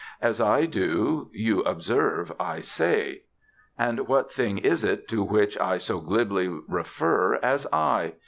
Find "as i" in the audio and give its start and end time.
0.19-0.65, 7.43-8.13